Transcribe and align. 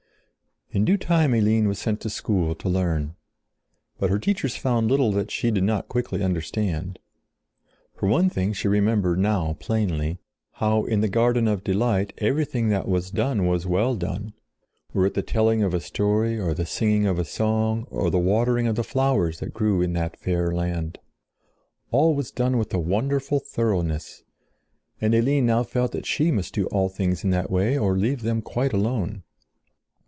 In 0.73 0.85
due 0.85 0.95
time 0.95 1.33
Eline 1.33 1.67
was 1.67 1.79
sent 1.79 1.99
to 1.99 2.09
school 2.09 2.55
to 2.55 2.69
learn. 2.69 3.17
But 3.99 4.09
her 4.09 4.17
teachers 4.17 4.55
found 4.55 4.89
little 4.89 5.11
that 5.11 5.29
she 5.29 5.51
did 5.51 5.65
not 5.65 5.89
quickly 5.89 6.23
understand. 6.23 6.97
For 7.93 8.07
one 8.07 8.29
thing 8.29 8.53
she 8.53 8.69
remembered 8.69 9.19
now 9.19 9.57
plainly, 9.59 10.17
how 10.53 10.85
in 10.85 11.01
the 11.01 11.09
garden 11.09 11.45
of 11.49 11.65
delight 11.65 12.13
everything 12.19 12.69
that 12.69 12.87
was 12.87 13.11
done 13.11 13.45
was 13.47 13.67
well 13.67 13.95
done—were 13.97 15.07
it 15.07 15.13
the 15.13 15.21
telling 15.21 15.61
of 15.61 15.73
a 15.73 15.81
story 15.81 16.39
or 16.39 16.53
the 16.53 16.65
singing 16.65 17.05
of 17.05 17.19
a 17.19 17.25
song 17.25 17.85
or 17.91 18.09
the 18.09 18.17
watering 18.17 18.65
of 18.65 18.77
the 18.77 18.85
flowers 18.85 19.39
that 19.41 19.53
grew 19.53 19.81
in 19.81 19.91
that 19.91 20.15
fair 20.15 20.53
land. 20.53 20.99
All 21.91 22.15
was 22.15 22.31
done 22.31 22.57
with 22.57 22.73
a 22.73 22.79
wonderful 22.79 23.39
thoroughness, 23.41 24.23
and 25.01 25.13
Eline 25.13 25.47
now 25.47 25.63
felt 25.63 25.91
that 25.91 26.05
she 26.05 26.31
must 26.31 26.53
do 26.53 26.67
all 26.67 26.87
things 26.87 27.25
in 27.25 27.29
that 27.31 27.51
way 27.51 27.77
or 27.77 27.97
leave 27.97 28.21
them 28.21 28.41
quite 28.41 28.71
alone. 28.71 29.23